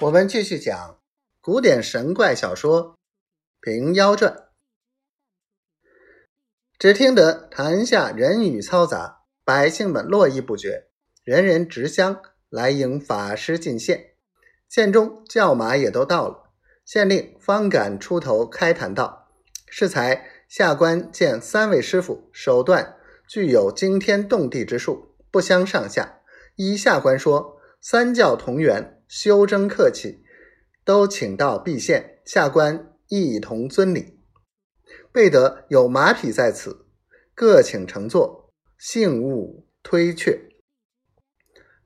[0.00, 0.98] 我们继续讲
[1.40, 2.82] 古典神怪小说
[3.60, 4.32] 《平妖传》。
[6.80, 10.88] 只听得坛下人语嘈杂，百姓们络绎不绝，
[11.22, 14.16] 人人执香来迎法师进献。
[14.68, 16.50] 县中轿马也都到了，
[16.84, 19.30] 县令方敢出头开坛道
[19.70, 22.96] ：“适才下官见三位师傅手段
[23.28, 26.20] 具有惊天动地之术，不相上下。
[26.56, 30.24] 依下官说，三教同源，修真客气，
[30.84, 34.18] 都请到毕县，下官一同遵礼。
[35.12, 36.88] 备得有马匹在此，
[37.32, 40.50] 各请乘坐，幸勿推却。”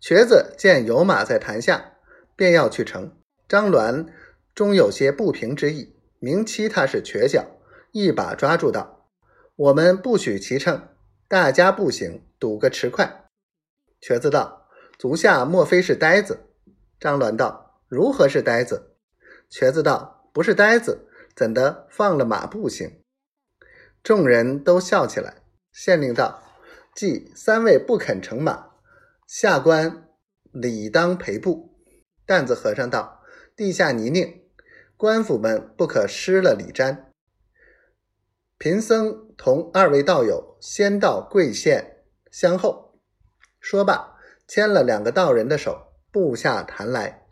[0.00, 1.94] 瘸子见有马在坛下。
[2.36, 3.16] 便要去乘，
[3.48, 4.06] 张鸾
[4.54, 7.44] 终有些不平之意，明欺他是瘸脚，
[7.90, 9.10] 一把抓住道
[9.56, 10.90] ：“我们不许骑乘，
[11.26, 13.24] 大家步行，赌个迟快。”
[14.00, 16.38] 瘸子道：“足下莫非是呆子？”
[16.98, 18.96] 张鸾道：“如何是呆子？”
[19.50, 23.02] 瘸子道：“不是呆子，怎的放了马步行？”
[24.02, 25.42] 众人都笑起来。
[25.72, 26.42] 县令道
[26.94, 28.70] ：“既三位不肯乘马，
[29.26, 30.08] 下官
[30.52, 31.76] 理当陪步。”
[32.24, 33.22] 担子和尚道
[33.54, 34.42] ：“地下泥泞，
[34.96, 37.04] 官府们不可失了礼瞻。
[38.58, 42.98] 贫僧同二位道友先到贵县相候。”
[43.60, 44.16] 说罢，
[44.48, 45.85] 牵了两个道人的手，
[46.16, 47.26] 步下坛来。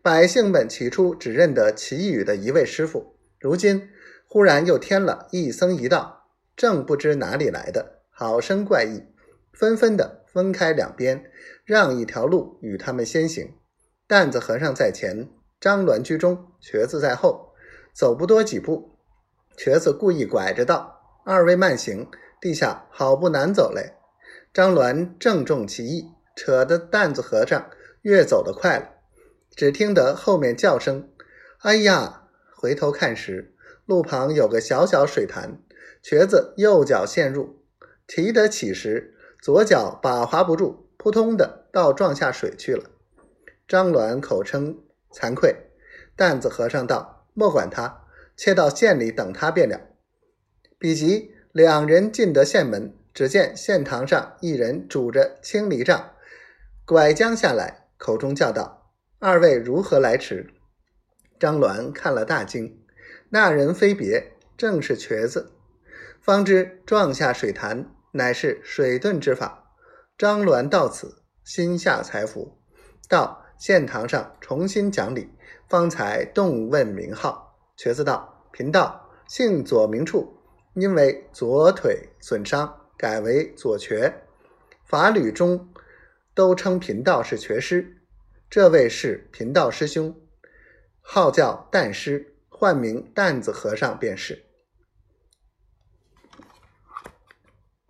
[0.00, 3.90] 百姓们起初只认得奇语的一位师傅，如今
[4.26, 9.02] 忽然又添了一僧一道，正不知哪里来的，好生怪异，
[9.52, 11.22] 纷纷的分开两边，
[11.66, 13.52] 让一条路与他们先行。
[14.06, 15.28] 担子和尚在前，
[15.60, 17.52] 张鸾居中，瘸子在后。
[17.92, 18.96] 走不多几步，
[19.58, 22.08] 瘸子故意拐着道：“二位慢行，
[22.40, 23.92] 地下好不难走嘞。”
[24.54, 27.68] 张鸾正中其意，扯得担子和尚
[28.02, 28.90] 越走得快了。
[29.54, 31.10] 只听得后面叫声
[31.60, 33.54] ：“哎呀！”回头看时，
[33.86, 35.60] 路旁有个小小水潭，
[36.00, 37.60] 瘸子右脚陷入，
[38.06, 42.84] 提得起时，左脚把滑不住，扑通的倒撞下水去了。
[43.66, 44.78] 张鸾口称
[45.12, 45.56] 惭愧，
[46.14, 48.04] 担子和尚道：“莫管他，
[48.36, 49.80] 切到县里等他便了。”
[50.78, 56.12] 比及两人进得县门，只见县堂上一人拄着青藜杖，
[56.84, 58.90] 拐将下来，口中叫道
[59.20, 60.52] ：“二位如何来迟？”
[61.38, 62.84] 张鸾看了大惊，
[63.28, 65.52] 那人非别，正是瘸子，
[66.20, 69.70] 方知撞下水潭乃是水遁之法。
[70.18, 72.58] 张鸾到此，心下才服，
[73.08, 73.40] 到。
[73.58, 75.30] 县堂上重新讲理，
[75.68, 77.56] 方才动问名号。
[77.76, 80.36] 瘸子道：“贫道姓左，名处，
[80.74, 84.24] 因为左腿损伤，改为左瘸。
[84.84, 85.71] 法律中
[86.34, 87.98] 都称贫道是瘸师。
[88.48, 90.14] 这位是贫道师兄，
[91.00, 94.44] 号叫旦师，唤名旦子和尚便是。”